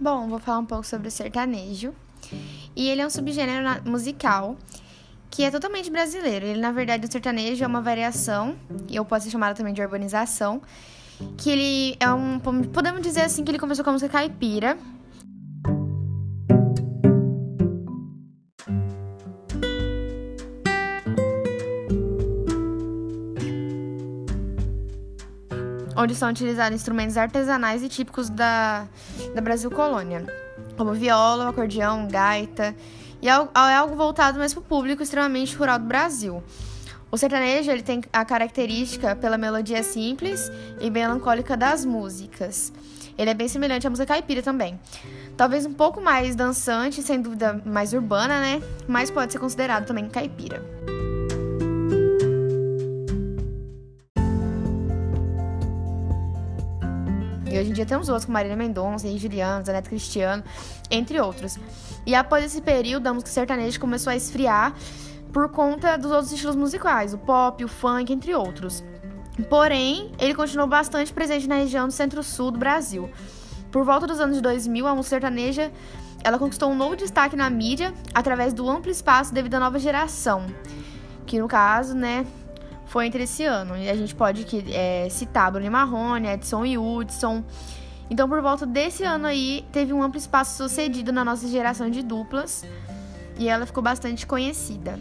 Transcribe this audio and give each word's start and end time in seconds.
Bom, 0.00 0.28
vou 0.28 0.38
falar 0.38 0.60
um 0.60 0.64
pouco 0.64 0.86
sobre 0.86 1.08
o 1.08 1.10
sertanejo. 1.10 1.92
E 2.74 2.88
ele 2.88 3.02
é 3.02 3.06
um 3.06 3.10
subgênero 3.10 3.66
musical 3.84 4.56
que 5.30 5.42
é 5.42 5.50
totalmente 5.50 5.90
brasileiro. 5.90 6.46
Ele, 6.46 6.58
na 6.58 6.72
verdade, 6.72 7.06
o 7.06 7.12
sertanejo 7.12 7.62
é 7.62 7.66
uma 7.66 7.82
variação, 7.82 8.56
e 8.88 8.96
eu 8.96 9.04
posso 9.04 9.26
ser 9.26 9.30
chamada 9.30 9.54
também 9.54 9.74
de 9.74 9.82
urbanização, 9.82 10.62
que 11.36 11.50
ele 11.50 11.96
é 12.00 12.10
um. 12.10 12.40
Podemos 12.72 13.02
dizer 13.02 13.20
assim 13.20 13.44
que 13.44 13.50
ele 13.50 13.58
começou 13.58 13.84
com 13.84 13.90
a 13.90 13.92
música 13.92 14.10
caipira. 14.10 14.78
Onde 25.96 26.14
são 26.14 26.30
utilizados 26.30 26.76
instrumentos 26.76 27.16
artesanais 27.16 27.82
e 27.82 27.88
típicos 27.88 28.30
da, 28.30 28.86
da 29.34 29.40
Brasil 29.40 29.70
Colônia, 29.70 30.24
como 30.76 30.92
viola, 30.92 31.48
acordeão, 31.48 32.06
gaita, 32.06 32.74
e 33.22 33.28
é, 33.28 33.32
é 33.32 33.74
algo 33.74 33.96
voltado 33.96 34.38
mais 34.38 34.54
para 34.54 34.60
o 34.60 34.64
público 34.64 35.02
extremamente 35.02 35.54
rural 35.56 35.78
do 35.78 35.84
Brasil. 35.84 36.42
O 37.10 37.18
sertanejo 37.18 37.70
ele 37.70 37.82
tem 37.82 38.02
a 38.12 38.24
característica 38.24 39.16
pela 39.16 39.36
melodia 39.36 39.82
simples 39.82 40.50
e 40.80 40.88
melancólica 40.90 41.56
das 41.56 41.84
músicas. 41.84 42.72
Ele 43.18 43.28
é 43.28 43.34
bem 43.34 43.48
semelhante 43.48 43.86
à 43.86 43.90
música 43.90 44.06
caipira 44.06 44.42
também. 44.42 44.78
Talvez 45.36 45.66
um 45.66 45.74
pouco 45.74 46.00
mais 46.00 46.36
dançante, 46.36 47.02
sem 47.02 47.20
dúvida 47.20 47.60
mais 47.64 47.92
urbana, 47.92 48.40
né? 48.40 48.62
Mas 48.86 49.10
pode 49.10 49.32
ser 49.32 49.38
considerado 49.38 49.86
também 49.86 50.08
caipira. 50.08 50.62
E 57.50 57.58
hoje 57.58 57.70
em 57.70 57.72
dia 57.72 57.84
temos 57.84 58.08
outros, 58.08 58.24
como 58.24 58.34
Marília 58.34 58.56
Mendonça, 58.56 59.06
Henrique 59.06 59.22
Juliano, 59.22 59.64
Zaneto 59.64 59.88
Cristiano, 59.88 60.44
entre 60.90 61.20
outros. 61.20 61.58
E 62.06 62.14
após 62.14 62.44
esse 62.44 62.60
período, 62.60 63.06
a 63.08 63.12
música 63.12 63.30
sertaneja 63.30 63.78
começou 63.78 64.12
a 64.12 64.16
esfriar 64.16 64.72
por 65.32 65.48
conta 65.48 65.96
dos 65.96 66.10
outros 66.12 66.32
estilos 66.32 66.54
musicais, 66.54 67.12
o 67.12 67.18
pop, 67.18 67.64
o 67.64 67.68
funk, 67.68 68.12
entre 68.12 68.34
outros. 68.34 68.84
Porém, 69.48 70.12
ele 70.18 70.34
continuou 70.34 70.68
bastante 70.68 71.12
presente 71.12 71.48
na 71.48 71.56
região 71.56 71.88
do 71.88 71.92
centro-sul 71.92 72.52
do 72.52 72.58
Brasil. 72.58 73.10
Por 73.72 73.84
volta 73.84 74.06
dos 74.06 74.20
anos 74.20 74.40
2000, 74.40 74.86
a 74.86 74.94
música 74.94 75.10
sertaneja 75.10 75.72
ela 76.22 76.38
conquistou 76.38 76.70
um 76.70 76.74
novo 76.74 76.96
destaque 76.96 77.34
na 77.34 77.48
mídia 77.48 77.94
através 78.14 78.52
do 78.52 78.68
amplo 78.68 78.90
espaço 78.90 79.32
devido 79.32 79.54
à 79.54 79.60
nova 79.60 79.78
geração, 79.78 80.46
que 81.26 81.38
no 81.38 81.48
caso, 81.48 81.94
né, 81.94 82.26
foi 82.90 83.06
entre 83.06 83.22
esse 83.22 83.44
ano. 83.44 83.76
E 83.76 83.88
a 83.88 83.94
gente 83.94 84.14
pode 84.16 84.44
é, 84.72 85.08
citar 85.08 85.50
Bruno 85.52 85.70
Marrone, 85.70 86.26
Edson 86.26 86.64
e 86.64 86.76
Hudson. 86.76 87.44
Então, 88.10 88.28
por 88.28 88.42
volta 88.42 88.66
desse 88.66 89.04
ano 89.04 89.28
aí, 89.28 89.64
teve 89.70 89.92
um 89.92 90.02
amplo 90.02 90.18
espaço 90.18 90.56
sucedido 90.56 91.12
na 91.12 91.24
nossa 91.24 91.46
geração 91.46 91.88
de 91.88 92.02
duplas 92.02 92.64
e 93.38 93.48
ela 93.48 93.64
ficou 93.64 93.80
bastante 93.80 94.26
conhecida. 94.26 94.98